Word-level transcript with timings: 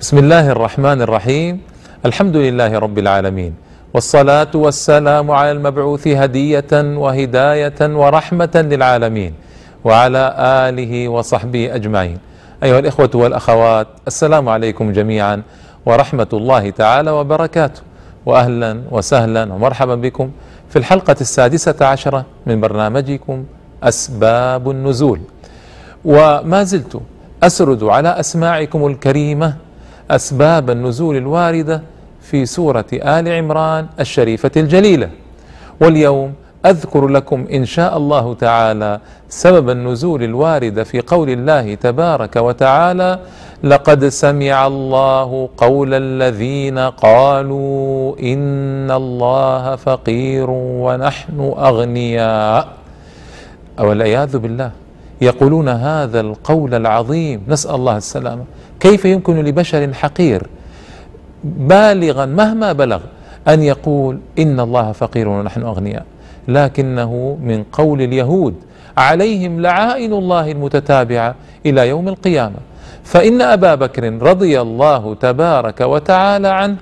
بسم 0.00 0.18
الله 0.18 0.50
الرحمن 0.50 1.02
الرحيم 1.02 1.60
الحمد 2.06 2.36
لله 2.36 2.78
رب 2.78 2.98
العالمين 2.98 3.52
والصلاة 3.94 4.50
والسلام 4.54 5.30
على 5.30 5.50
المبعوث 5.52 6.08
هدية 6.08 6.72
وهداية 6.72 7.80
ورحمة 7.80 8.54
للعالمين 8.54 9.32
وعلى 9.84 10.34
آله 10.68 11.08
وصحبه 11.08 11.74
أجمعين 11.74 12.18
أيها 12.62 12.78
الإخوة 12.78 13.10
والأخوات 13.14 13.86
السلام 14.06 14.48
عليكم 14.48 14.92
جميعا 14.92 15.42
ورحمة 15.86 16.30
الله 16.32 16.70
تعالى 16.70 17.10
وبركاته 17.10 17.80
وأهلا 18.26 18.82
وسهلا 18.90 19.52
ومرحبا 19.52 19.94
بكم 19.94 20.30
في 20.70 20.76
الحلقة 20.78 21.16
السادسة 21.20 21.86
عشرة 21.86 22.24
من 22.46 22.60
برنامجكم 22.60 23.44
أسباب 23.82 24.70
النزول 24.70 25.20
وما 26.04 26.62
زلت 26.64 27.00
أسرد 27.42 27.84
على 27.84 28.08
أسماعكم 28.20 28.86
الكريمة 28.86 29.56
أسباب 30.10 30.70
النزول 30.70 31.16
الواردة 31.16 31.82
في 32.22 32.46
سورة 32.46 32.84
آل 32.92 33.28
عمران 33.28 33.86
الشريفة 34.00 34.50
الجليلة. 34.56 35.10
واليوم 35.80 36.34
أذكر 36.66 37.08
لكم 37.08 37.46
إن 37.52 37.64
شاء 37.64 37.96
الله 37.96 38.34
تعالى 38.34 39.00
سبب 39.28 39.70
النزول 39.70 40.22
الوارد 40.22 40.82
في 40.82 41.00
قول 41.00 41.30
الله 41.30 41.74
تبارك 41.74 42.36
وتعالى 42.36 43.18
لقد 43.64 44.08
سمع 44.08 44.66
الله 44.66 45.48
قول 45.56 45.94
الذين 45.94 46.78
قالوا 46.78 48.18
إن 48.18 48.90
الله 48.90 49.76
فقير 49.76 50.46
ونحن 50.50 51.54
أغنياء. 51.58 52.68
والعياذ 53.78 54.38
بالله. 54.38 54.70
يقولون 55.20 55.68
هذا 55.68 56.20
القول 56.20 56.74
العظيم. 56.74 57.42
نسأل 57.48 57.74
الله 57.74 57.96
السلامة. 57.96 58.44
كيف 58.80 59.04
يمكن 59.04 59.44
لبشر 59.44 59.92
حقير 59.92 60.46
بالغا 61.44 62.26
مهما 62.26 62.72
بلغ 62.72 63.00
أن 63.48 63.62
يقول 63.62 64.18
إن 64.38 64.60
الله 64.60 64.92
فقير 64.92 65.28
ونحن 65.28 65.62
أغنياء؟ 65.62 66.04
لكنه 66.48 67.38
من 67.42 67.64
قول 67.72 68.02
اليهود 68.02 68.54
عليهم 68.96 69.60
لعائن 69.60 70.12
الله 70.12 70.50
المتتابعة 70.50 71.34
إلى 71.66 71.88
يوم 71.88 72.08
القيامة. 72.08 72.56
فإن 73.04 73.42
أبا 73.42 73.74
بكر 73.74 74.22
رضي 74.22 74.60
الله 74.60 75.14
تبارك 75.14 75.80
وتعالى 75.80 76.48
عنه 76.48 76.76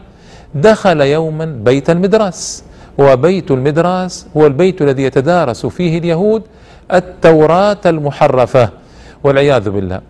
دخل 0.55 1.01
يوما 1.01 1.45
بيت 1.45 1.91
المدراس 1.91 2.65
وبيت 2.99 3.51
المدراس 3.51 4.27
هو 4.37 4.47
البيت 4.47 4.83
الذي 4.83 5.03
يتدارس 5.03 5.67
فيه 5.67 5.99
اليهود 5.99 6.43
التوراة 6.93 7.85
المحرفة 7.87 8.69
والعياذ 9.25 9.71
بالله. 9.71 10.01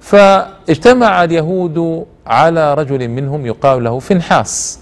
فاجتمع 0.00 1.24
اليهود 1.24 2.06
على 2.26 2.74
رجل 2.74 3.08
منهم 3.08 3.46
يقال 3.46 3.84
له 3.84 3.98
فنحاس. 3.98 4.80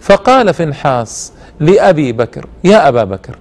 فقال 0.00 0.54
فنحاس 0.54 1.32
لأبي 1.60 2.12
بكر 2.12 2.46
يا 2.64 2.88
أبا 2.88 3.04
بكر 3.04 3.36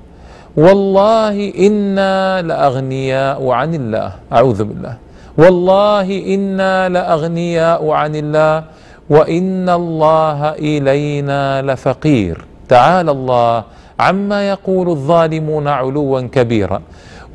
والله 0.58 1.54
إنا 1.60 2.42
لأغنياء 2.42 3.50
عن 3.50 3.76
الله. 3.76 4.12
أعوذ 4.34 4.64
بالله. 4.64 4.96
والله 5.38 6.08
إنا 6.36 6.90
لأغنياء 6.90 7.90
عن 7.90 8.16
الله 8.16 8.64
وإن 9.10 9.70
الله 9.70 10.50
إلينا 10.50 11.62
لفقير. 11.62 12.46
تعالى 12.70 13.12
الله 13.12 13.64
عما 14.00 14.50
يقول 14.50 14.90
الظالمون 14.90 15.68
علوا 15.68 16.22
كبيرا. 16.22 16.82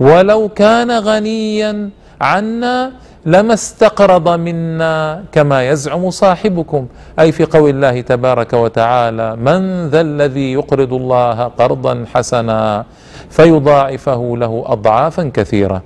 ولو 0.01 0.49
كان 0.49 0.91
غنيا 0.91 1.91
عنا 2.21 2.93
لما 3.27 3.55
استقرض 3.55 4.29
منا 4.29 5.25
كما 5.33 5.69
يزعم 5.69 6.11
صاحبكم. 6.11 6.87
أي 7.19 7.33
في 7.33 7.45
قول 7.45 7.71
الله 7.71 8.01
تبارك 8.01 8.53
وتعالى 8.53 9.37
من 9.37 9.89
ذا 9.89 10.01
الذي 10.01 10.53
يقرض 10.53 10.93
الله 10.93 11.45
قرضا 11.45 12.05
حسنا 12.15 12.85
فيضاعفه 13.31 14.37
له 14.37 14.65
اضعافا 14.67 15.31
كثيرة. 15.35 15.83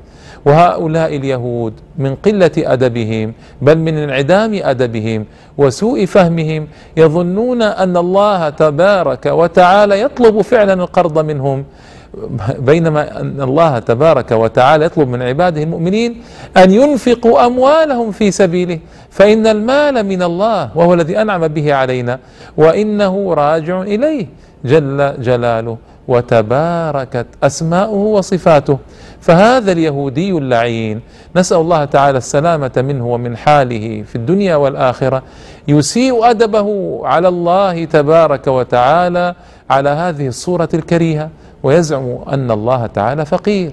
وهؤلاء 0.47 1.17
اليهود 1.17 1.75
من 1.99 2.15
قلة 2.15 2.51
أدبهم 2.59 3.33
بل 3.63 3.79
من 3.79 3.99
انعدام 3.99 4.61
أدبهم 4.63 5.27
وسوء 5.59 6.05
فهمهم 6.07 6.69
يظنون 6.97 7.63
أن 7.63 7.97
الله 7.97 8.49
تبارك 8.49 9.27
وتعالى 9.27 10.01
يطلب 10.01 10.41
فعلا 10.41 10.73
القرض 10.73 11.19
منهم. 11.19 11.65
بينما 12.59 13.21
أن 13.21 13.41
الله 13.41 13.79
تبارك 13.79 14.31
وتعالى 14.33 14.85
يطلب 14.85 15.09
من 15.09 15.23
عباده 15.23 15.63
المؤمنين 15.63 16.23
أن 16.57 16.71
ينفقوا 16.71 17.47
أموالهم 17.47 18.11
في 18.11 18.31
سبيله. 18.31 18.79
فإن 19.11 19.47
المال 19.47 20.03
من 20.03 20.23
الله 20.23 20.71
وهو 20.75 20.95
الذي 20.95 21.23
أنعم 21.23 21.49
به 21.49 21.75
علينا 21.75 22.19
وإنه 22.57 23.35
راجع 23.35 23.83
إليه. 23.83 24.27
جل 24.65 25.23
جلاله 25.23 25.77
وتباركت 26.09 27.27
أسماؤه 27.43 28.05
وصفاته. 28.17 28.79
فهذا 29.21 29.73
اليهودي 29.73 30.31
اللعين 30.31 31.01
نسأل 31.37 31.57
الله 31.57 31.85
تعالى 31.85 32.19
السلامة 32.19 32.71
منه 32.77 33.07
ومن 33.07 33.37
حاله 33.37 34.03
في 34.03 34.17
الدنيا 34.17 34.57
والآخرة 34.57 35.23
يسيء 35.69 36.31
أدبه 36.31 37.01
على 37.05 37.29
الله 37.29 37.85
تبارك 37.85 38.47
وتعالى 38.47 39.35
على 39.71 39.89
هذه 39.89 40.27
الصورة 40.29 40.69
الكريهة. 40.75 41.31
ويزعم 41.63 42.19
أن 42.33 42.51
الله 42.51 42.87
تعالى 42.87 43.27
فقير. 43.27 43.73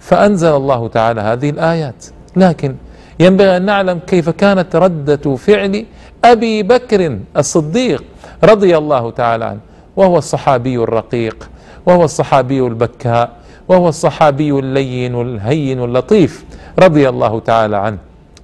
فأنزل 0.00 0.56
الله 0.56 0.88
تعالى 0.88 1.20
هذه 1.20 1.50
الآيات. 1.50 2.06
لكن 2.36 2.74
ينبغي 3.20 3.56
أن 3.56 3.62
نعلم 3.62 3.98
كيف 4.06 4.30
كانت 4.30 4.76
ردة 4.76 5.36
فعل 5.36 5.84
أبي 6.24 6.62
بكر 6.62 7.18
الصديق 7.36 8.04
رضي 8.44 8.78
الله 8.78 9.10
تعالى 9.10 9.44
عنه 9.44 9.60
وهو 9.96 10.18
الصحابي 10.18 10.76
الرقيق 10.76 11.50
وهو 11.86 12.04
الصحابي 12.04 12.60
البكاء 12.60 13.30
وهو 13.68 13.88
الصحابي 13.88 14.50
اللين 14.50 15.20
الهين 15.20 15.84
اللطيف 15.84 16.44
رضي 16.78 17.08
الله 17.08 17.40
تعالى 17.40 17.76
عنه. 17.76 17.98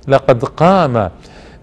لقد 0.08 0.44
قام 0.44 1.10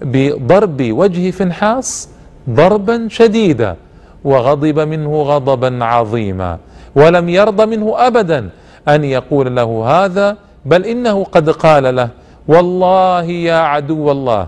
بضرب 0.01 0.79
وجه 0.91 1.31
فنحاس 1.31 2.09
ضربا 2.49 3.07
شديدا. 3.09 3.75
وغضب 4.23 4.79
منه 4.79 5.21
غضبا 5.21 5.85
عظيما 5.85 6.57
ولم 6.95 7.29
يرضى 7.29 7.65
منه 7.65 7.93
أبدا 7.97 8.49
أن 8.87 9.03
يقول 9.03 9.55
له 9.55 9.69
هذا 9.87 10.37
بل 10.65 10.85
إنه 10.85 11.23
قد 11.23 11.49
قال 11.49 11.95
له 11.95 12.09
والله 12.47 13.23
يا 13.23 13.55
عدو 13.55 14.11
الله 14.11 14.47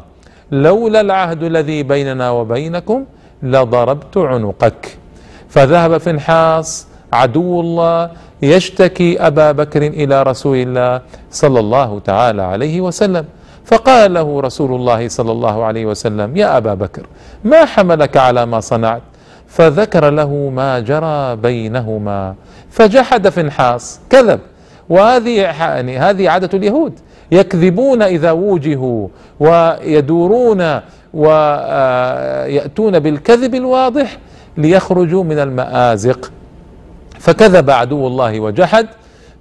لولا 0.52 1.02
العهد 1.02 1.44
الذي 1.44 1.84
بيننا 1.84 2.30
وبينكم 2.30 3.06
لضربت 3.44 4.18
عنقك. 4.18 4.98
فذهب 5.50 5.98
فنحاس 5.98 6.88
عدو 7.14 7.62
الله 7.62 8.10
يشتكي 8.42 9.28
أبا 9.28 9.52
بكر 9.52 9.82
إلى 9.82 10.24
رسول 10.24 10.58
الله 10.58 11.02
صلى 11.32 11.60
الله 11.60 12.00
تعالى 12.00 12.42
عليه 12.42 12.82
وسلم. 12.82 13.26
فقال 13.66 14.14
له 14.14 14.42
رسول 14.42 14.76
الله 14.76 15.08
صلى 15.08 15.32
الله 15.32 15.64
عليه 15.64 15.86
وسلم 15.86 16.38
يا 16.38 16.58
أبا 16.58 16.74
بكر 16.74 17.06
ما 17.44 17.66
حملك 17.66 18.18
على 18.18 18.46
ما 18.46 18.60
صنعت؟ 18.60 19.02
فذكر 19.54 20.10
له 20.10 20.52
ما 20.56 20.80
جرى 20.80 21.36
بينهما. 21.36 22.36
فجحد 22.70 23.30
فنحاس 23.30 24.00
كذب. 24.10 24.40
وهذه 24.90 25.42
يعني 25.42 25.98
هذه 25.98 26.30
عادة 26.30 26.58
اليهود. 26.58 26.94
يكذبون 27.32 28.02
إذا 28.02 28.32
وجهوا 28.32 29.08
ويدورون 29.40 30.80
ويأتون 31.14 33.00
بالكذب 33.00 33.56
الواضح 33.56 34.18
ليخرجوا 34.58 35.24
من 35.24 35.40
المآزق. 35.40 36.32
فكذب 37.20 37.70
عدو 37.70 38.08
الله 38.08 38.40
وجحد. 38.40 38.88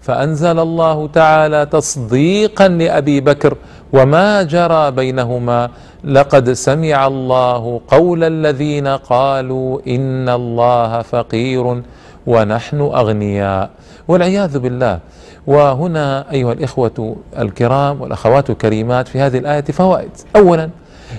فأنزل 0.01 0.59
الله 0.59 1.09
تعالى 1.09 1.67
تصديقا 1.67 2.69
لأبي 2.69 3.21
بكر 3.21 3.57
وما 3.93 4.43
جرى 4.43 4.91
بينهما 4.91 5.71
لقد 6.05 6.53
سمع 6.53 7.07
الله 7.07 7.81
قول 7.89 8.25
الذين 8.25 8.89
قالوا 8.89 9.81
ان 9.87 10.29
الله 10.29 11.03
فقير 11.03 11.83
ونحن 12.27 12.81
اغنياء 12.81 13.71
والعياذ 14.09 14.59
بالله. 14.59 14.99
وهنا 15.47 16.33
أيها 16.33 16.53
الإخوة 16.53 17.17
الكرام 17.39 18.01
والأخوات 18.01 18.51
الكريمات 18.51 19.09
في 19.09 19.21
هذه 19.21 19.39
الآية 19.39 19.65
فوائد. 19.65 20.11
اولا 20.37 20.71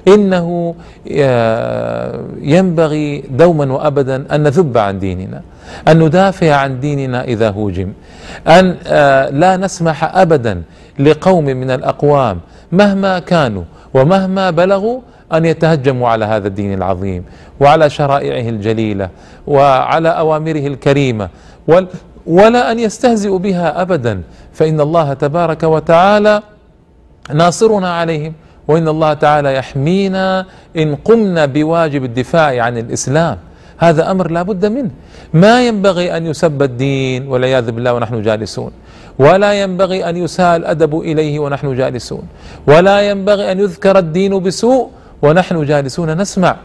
إنه 0.08 0.76
ينبغي 2.42 3.24
دوما 3.30 3.74
وابدا 3.74 4.36
أن 4.36 4.44
نذب 4.44 4.78
عن 4.78 5.00
ديننا 5.00 5.42
أن 5.88 6.00
ندافع 6.00 6.56
عن 6.56 6.80
ديننا 6.80 7.24
إذا 7.24 7.50
هوجم 7.50 7.94
أن 8.48 8.78
لا 9.40 9.58
نسمح 9.58 10.16
ابدا 10.16 10.62
لقوم 11.00 11.46
من 11.46 11.72
الأقوام 11.72 12.40
مهما 12.74 13.20
كانوا 13.20 13.64
ومهما 13.94 14.50
بلغوا 14.50 15.00
أن 15.34 15.46
يتهجموا 15.46 16.10
على 16.10 16.25
هذا 16.25 16.48
الدين 16.48 16.74
العظيم 16.74 17.22
وعلى 17.60 17.90
شرائعه 17.90 18.50
الجليلة 18.50 19.10
وعلى 19.48 20.10
أوامره 20.10 20.66
الكريمة 20.68 21.30
ولا 22.28 22.72
أن 22.72 22.80
يستهزئوا 22.80 23.40
بها 23.40 23.81
ابدا. 23.81 24.22
فإن 24.54 24.81
الله 24.81 25.14
تبارك 25.14 25.64
وتعالى 25.64 26.42
ناصرنا 27.34 27.90
عليهم 27.94 28.34
وإن 28.68 28.88
الله 28.88 29.14
تعالى 29.14 29.56
يحمينا 29.56 30.46
إن 30.78 30.96
قمنا 30.96 31.46
بواجب 31.46 32.04
الدفاع 32.04 32.64
عن 32.64 32.78
الإسلام. 32.78 33.38
هذا 33.78 34.12
أمر 34.12 34.31
لا 34.31 34.42
بد 34.42 34.66
منه. 34.66 34.90
ما 35.34 35.68
ينبغي 35.68 36.18
أن 36.18 36.26
يسب 36.26 36.62
الدين 36.62 37.28
والعياذ 37.28 37.72
بالله 37.72 37.94
ونحن 37.94 38.22
جالسون. 38.22 38.72
ولا 39.19 39.54
ينبغي 39.54 40.10
أن 40.10 40.18
يساء 40.18 40.56
الأدب 40.56 41.00
إليه 41.00 41.39
ونحن 41.39 41.75
جالسون. 41.75 42.24
ولا 42.68 43.01
ينبغي 43.01 43.51
أن 43.51 43.60
يذكر 43.60 43.98
الدين 43.98 44.39
بسوء 44.39 44.89
ونحن 45.21 45.65
جالسون. 45.65 46.18
نسمع. 46.18 46.56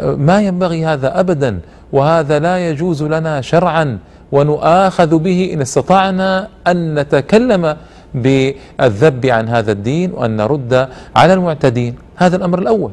ما 0.00 0.42
ينبغي 0.42 0.84
هذا 0.84 1.20
أبدا. 1.20 1.60
وهذا 1.92 2.38
لا 2.38 2.70
يجوز 2.70 3.02
لنا 3.02 3.40
شرعا 3.40 3.98
ونؤاخذ 4.32 5.18
به 5.18 5.50
إن 5.52 5.60
استطعنا 5.60 6.48
أن 6.66 6.94
نتكلم 6.94 7.76
بالذب 8.14 9.26
عن 9.26 9.48
هذا 9.48 9.72
الدين 9.72 10.12
وأن 10.12 10.36
نرد 10.36 10.88
على 11.16 11.32
المعتدين. 11.34 11.94
هذا 12.16 12.36
الأمر 12.36 12.58
الأول. 12.58 12.92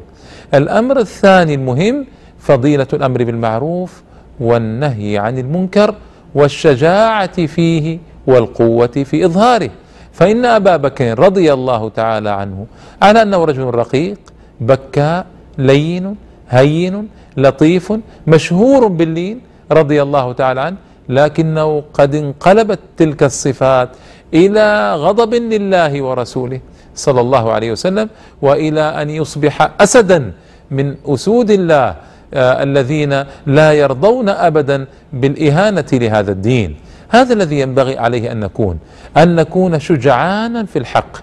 الأمر 0.54 1.00
الثاني 1.00 1.54
المهم 1.54 2.06
فضيلة 2.38 2.86
الأمر 2.92 3.24
بالمعروف 3.24 4.02
والنهي 4.40 5.18
عن 5.18 5.38
المنكر 5.38 5.94
والشجاعة 6.34 7.46
فيه 7.46 7.98
والقوة 8.26 8.86
في 8.86 9.24
إظهاره. 9.24 9.70
فإن 10.12 10.44
أبا 10.44 10.76
بكر 10.76 11.18
رضي 11.18 11.52
الله 11.52 11.88
تعالى 11.88 12.30
عنه 12.30 12.66
على 13.02 13.22
أنه 13.22 13.44
رجل 13.44 13.64
رقيق 13.64 14.18
بكاء 14.60 15.26
لين 15.58 16.16
هين 16.50 17.08
لطيف 17.36 17.92
مشهور 18.26 18.86
باللين 18.86 19.40
رضي 19.72 20.02
الله 20.02 20.32
تعالى 20.32 20.60
عنه 20.60 20.76
لكنه 21.08 21.82
قد 21.94 22.14
انقلبت 22.14 22.78
تلك 22.96 23.22
الصفات 23.22 23.88
إلى 24.34 24.94
غضب 24.94 25.34
لله 25.34 26.02
ورسوله 26.02 26.60
صلى 26.94 27.20
الله 27.20 27.52
عليه 27.52 27.72
وسلم 27.72 28.08
وإلى 28.42 28.80
أن 29.02 29.10
يصبح 29.10 29.70
اسدا 29.80 30.32
من 30.70 30.94
أسود 31.06 31.50
الله 31.50 31.96
آه 32.34 32.62
الذين 32.62 33.24
لا 33.46 33.72
يرضون 33.72 34.28
ابدا 34.28 34.86
بالإهانة 35.12 35.90
لهذا 35.92 36.32
الدين. 36.32 36.76
هذا 37.08 37.32
الذي 37.32 37.60
ينبغي 37.60 37.98
عليه 37.98 38.32
أن 38.32 38.40
نكون 38.40 38.78
أن 39.16 39.36
نكون 39.36 39.80
شجعانا 39.80 40.64
في 40.64 40.78
الحق 40.78 41.16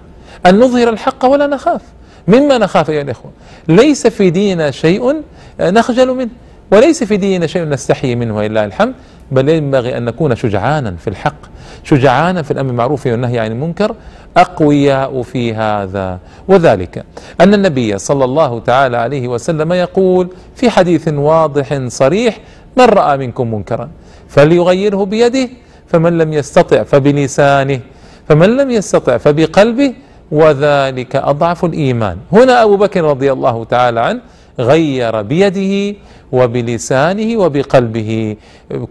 أن 0.45 0.60
نظهر 0.60 0.89
الحق 0.89 1.25
ولا 1.25 1.48
نخاف. 1.48 1.81
مما 2.28 2.57
نخاف 2.57 2.89
أيها 2.89 3.01
الإخوة. 3.01 3.31
ليس 3.68 4.07
في 4.07 4.30
ديننا 4.30 4.72
شيء 4.72 5.22
نخجل 5.60 6.07
منه 6.13 6.30
وليس 6.72 7.04
في 7.04 7.18
ديننا 7.18 7.48
شيء 7.48 7.63
نستحي 7.63 8.16
منه 8.16 8.38
ولله 8.38 8.66
الحمد 8.66 8.94
بل 9.31 9.50
ينبغي 9.50 9.98
أن 9.98 10.06
نكون 10.06 10.36
شجعانا 10.36 10.92
في 10.92 11.10
الحق. 11.10 11.36
شجعانا 11.84 12.42
في 12.42 12.51
الأمر 12.51 12.68
بالمعروف 12.68 13.06
والنهي 13.07 13.39
عن 13.39 13.51
المنكر 13.51 13.95
أقوياء 14.38 15.22
في 15.22 15.54
هذا. 15.54 16.19
وذلك 16.48 17.06
أن 17.42 17.54
النبي 17.54 17.98
صلى 17.98 18.25
الله 18.25 18.60
تعالى 18.60 18.98
عليه 18.98 19.27
وسلم 19.27 19.74
يقول 19.74 20.30
في 20.56 20.69
حديث 20.69 21.07
واضح 21.07 21.88
صريح 21.88 22.39
من 22.77 22.86
رأى 22.86 23.18
منكم 23.18 23.54
منكرا 23.54 23.89
فليغيره 24.30 25.06
بيده 25.06 25.50
فمن 25.92 26.18
لم 26.18 26.34
يستطع 26.34 26.84
فبلسانه 26.84 27.80
فمن 28.28 28.50
لم 28.58 28.72
يستطع 28.72 29.18
فبقلبه 29.18 29.94
وذلك 30.32 31.16
أضعف 31.16 31.66
الإيمان. 31.66 32.18
هنا 32.32 32.64
أبو 32.64 32.78
بكر 32.78 33.04
رضي 33.04 33.32
الله 33.32 33.64
تعالى 33.64 34.00
عنه 34.00 34.22
غير 34.60 35.22
بيده 35.22 35.98
وبلسانه 36.32 37.38
وبقلبه. 37.38 38.36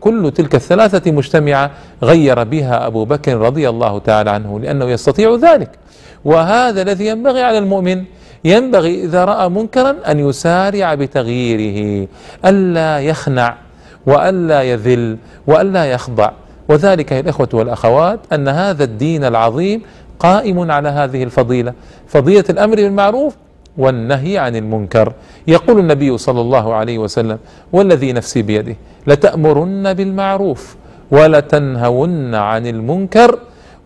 كل 0.00 0.32
تلك 0.34 0.54
الثلاثة 0.54 1.12
مجتمعة 1.12 1.70
غير 2.02 2.44
بها 2.44 2.86
أبو 2.86 3.04
بكر 3.04 3.36
رضي 3.36 3.68
الله 3.68 3.98
تعالى 3.98 4.30
عنه 4.30 4.60
لأنه 4.60 4.84
يستطيع 4.84 5.34
ذلك. 5.34 5.70
وهذا 6.24 6.82
الذي 6.82 7.06
ينبغي 7.06 7.42
على 7.42 7.58
المؤمن 7.58 8.04
ينبغي 8.44 9.04
إذا 9.04 9.24
رأى 9.24 9.48
منكرا 9.48 9.96
أن 10.08 10.28
يسارع 10.28 10.94
بتغييره 10.94 12.08
ألا 12.44 13.00
يخنع 13.00 13.56
وألا 14.06 14.62
يذل 14.62 15.16
وألا 15.46 15.84
يخضع. 15.84 16.30
وذلك 16.70 17.12
يا 17.12 17.20
الإخوة 17.20 17.48
والأخوات 17.52 18.20
أن 18.32 18.48
هذا 18.48 18.84
الدين 18.84 19.24
العظيم 19.24 19.82
قائم 20.18 20.70
على 20.70 20.88
هذه 20.88 21.22
الفضيلة. 21.22 21.72
فضيلة 22.08 22.44
الأمر 22.50 22.76
بالمعروف 22.76 23.36
والنهي 23.78 24.38
عن 24.38 24.56
المنكر. 24.56 25.12
يقول 25.46 25.78
النبي 25.78 26.18
صلى 26.18 26.40
الله 26.40 26.74
عليه 26.74 26.98
وسلم 26.98 27.38
والذي 27.72 28.12
نفسي 28.12 28.42
بيده 28.42 28.76
لتأمرن 29.06 29.94
بالمعروف 29.94 30.76
ولتنهون 31.10 32.34
عن 32.34 32.66
المنكر 32.66 33.38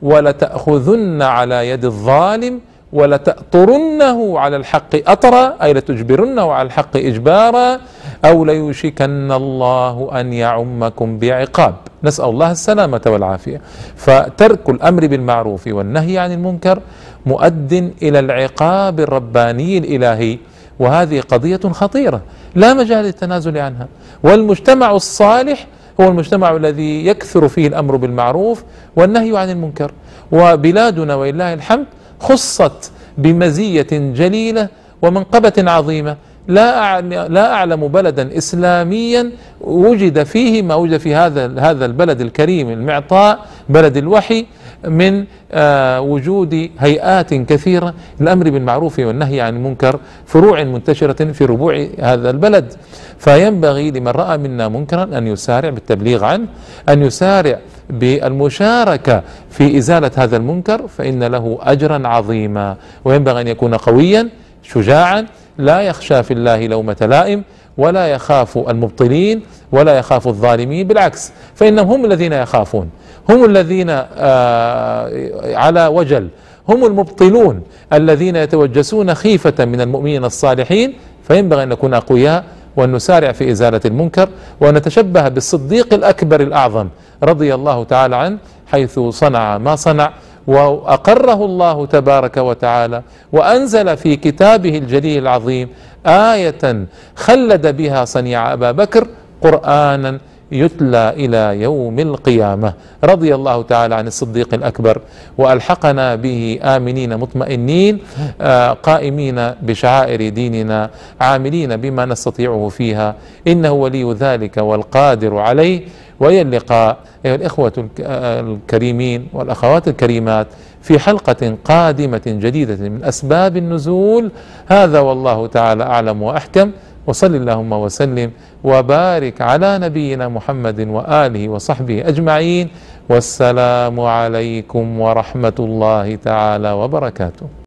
ولتأخذن 0.02 1.22
على 1.22 1.68
يد 1.68 1.84
الظالم 1.84 2.60
ولتأطرنه 2.92 4.38
على 4.38 4.56
الحق 4.56 4.92
أطرا 5.06 5.54
أي 5.62 5.72
لتجبرنه 5.72 6.52
على 6.52 6.66
الحق 6.66 6.96
إجبارا 6.96 7.80
أو 8.24 8.44
ليوشكن 8.44 9.32
الله 9.32 10.20
أن 10.20 10.32
يعمكم 10.32 11.18
بعقاب. 11.18 11.74
نسأل 12.04 12.24
الله 12.24 12.50
السلامة 12.50 13.00
والعافية. 13.06 13.60
فترك 13.96 14.68
الأمر 14.68 15.06
بالمعروف 15.06 15.66
والنهي 15.66 16.18
عن 16.18 16.32
المنكر 16.32 16.80
مؤد 17.26 17.92
إلى 18.02 18.18
العقاب 18.18 19.00
الرباني 19.00 19.78
الإلهي 19.78 20.38
وهذه 20.78 21.20
قضية 21.20 21.60
خطيرة 21.72 22.20
لا 22.54 22.74
مجال 22.74 23.04
للتنازل 23.04 23.58
عنها. 23.58 23.88
والمجتمع 24.22 24.90
الصالح 24.90 25.66
هو 26.00 26.08
المجتمع 26.08 26.56
الذي 26.56 27.06
يكثر 27.06 27.48
فيه 27.48 27.66
الأمر 27.68 27.96
بالمعروف 27.96 28.64
والنهي 28.96 29.38
عن 29.38 29.50
المنكر. 29.50 29.92
وبلادنا 30.32 31.14
ولله 31.14 31.54
الحمد 31.54 31.86
خصت 32.20 32.92
بمزية 33.18 33.86
جليلة 33.92 34.68
ومنقبة 35.02 35.52
عظيمة 35.58 36.16
لا 36.48 37.00
لا 37.28 37.52
أعلم 37.52 37.88
بلدا 37.88 38.38
إسلاميا 38.38 39.30
وجد 39.60 40.22
فيه 40.22 40.62
ما 40.62 40.74
وجد 40.74 40.96
في 40.96 41.14
هذا 41.14 41.60
هذا 41.60 41.86
البلد 41.86 42.20
الكريم 42.20 42.70
المعطاء 42.70 43.38
بلد 43.68 43.96
الوحي 43.96 44.46
من 44.88 45.24
آه 45.52 46.00
وجود 46.00 46.70
هيئات 46.78 47.34
كثيرة 47.34 47.94
للامر 48.20 48.50
بالمعروف 48.50 48.98
والنهي 48.98 49.40
عن 49.40 49.56
المنكر 49.56 50.00
فروع 50.26 50.64
منتشرة 50.64 51.32
في 51.32 51.44
ربوع 51.44 51.86
هذا 52.00 52.30
البلد. 52.30 52.72
فينبغي 53.18 53.90
لمن 53.90 54.08
رأى 54.08 54.38
منا 54.38 54.68
منكرا 54.68 55.02
أن 55.18 55.26
يسارع 55.26 55.70
بالتبليغ 55.70 56.24
عنه 56.24 56.46
أن 56.88 57.02
يسارع 57.02 57.58
بالمشاركة 57.90 59.22
في 59.50 59.78
إزالة 59.78 60.10
هذا 60.16 60.36
المنكر 60.36 60.88
فإن 60.88 61.24
له 61.24 61.58
أجرا 61.62 62.08
عظيما. 62.08 62.76
وينبغي 63.04 63.40
أن 63.40 63.48
يكون 63.48 63.74
قويا 63.74 64.28
شجاعا 64.64 65.26
لا 65.58 65.80
يخشى 65.80 66.22
في 66.22 66.34
الله 66.34 66.66
لومة 66.66 66.96
لائم 67.00 67.42
ولا 67.78 68.06
يخاف 68.06 68.58
المبطلين 68.58 69.42
ولا 69.72 69.98
يخاف 69.98 70.28
الظالمين 70.28 70.86
بالعكس 70.88 71.32
فإنهم 71.54 71.88
هم 71.90 72.04
الذين 72.04 72.32
يخافون. 72.32 72.90
هم 73.30 73.44
الذين 73.44 73.86
آه 73.90 75.10
على 75.56 75.86
وجل. 75.86 76.28
هم 76.68 76.84
المبطلون 76.84 77.62
الذين 77.92 78.36
يتوجسون 78.36 79.14
خيفة 79.14 79.64
من 79.64 79.80
المؤمنين 79.80 80.24
الصالحين 80.24 80.94
فينبغي 81.28 81.62
أن 81.62 81.68
نكون 81.68 81.94
أقوياء 81.94 82.44
وأن 82.76 82.92
نسارع 82.92 83.32
في 83.32 83.50
إزالة 83.50 83.80
المنكر 83.84 84.28
وأن 84.60 84.74
نتشبه 84.74 85.28
بالصديق 85.28 85.94
الأكبر 85.94 86.40
الأعظم 86.40 86.88
رضي 87.22 87.54
الله 87.54 87.84
تعالى 87.84 88.16
عنه 88.16 88.38
حيث 88.66 88.98
صنع 88.98 89.58
ما 89.58 89.76
صنع 89.76 90.12
وأقره 90.46 91.44
الله 91.44 91.86
تبارك 91.86 92.36
وتعالى 92.36 93.02
وأنزل 93.32 93.96
في 93.96 94.16
كتابه 94.16 94.78
الجليل 94.78 95.22
العظيم 95.22 95.68
آية 96.06 96.86
خلد 97.16 97.76
بها 97.76 98.04
صنيع 98.04 98.52
أبا 98.52 98.70
بكر 98.72 99.06
قرآنا 99.42 100.18
يتلى 100.52 101.10
إلى 101.16 101.60
يوم 101.62 101.98
القيامة. 101.98 102.72
رضي 103.04 103.34
الله 103.34 103.62
تعالى 103.62 103.94
عن 103.94 104.06
الصديق 104.06 104.54
الأكبر. 104.54 105.00
وألحقنا 105.38 106.14
به 106.14 106.58
آمنين 106.62 107.16
مطمئنين 107.16 107.98
آه، 108.40 108.72
قائمين 108.72 109.50
بشعائر 109.62 110.28
ديننا 110.28 110.90
عاملين 111.20 111.76
بما 111.76 112.06
نستطيعه 112.06 112.68
فيها. 112.68 113.14
إنه 113.48 113.72
ولي 113.72 114.12
ذلك 114.12 114.56
والقادر 114.56 115.38
عليه. 115.38 115.80
والى 116.20 116.40
اللقاء 116.40 116.96
أيها 117.26 117.34
الإخوة 117.34 117.72
الكريمين 118.00 119.28
والأخوات 119.32 119.88
الكريمات 119.88 120.46
في 120.82 120.98
حلقة 120.98 121.56
قادمة 121.64 122.22
جديدة 122.26 122.88
من 122.88 123.04
أسباب 123.04 123.56
النزول. 123.56 124.30
هذا 124.66 125.00
والله 125.00 125.46
تعالى 125.46 125.84
أعلم 125.84 126.22
وأحكم. 126.22 126.70
وصل 127.06 127.34
اللهم 127.34 127.72
وسلم 127.72 128.30
وبارك 128.64 129.40
على 129.40 129.78
نبينا 129.78 130.28
محمد 130.28 130.80
وآله 130.80 131.48
وصحبه 131.48 132.08
أجمعين. 132.08 132.68
والسلام 133.08 134.00
عليكم 134.00 135.00
ورحمة 135.00 135.58
الله 135.58 136.16
تعالى 136.16 136.70
وبركاته. 136.72 137.46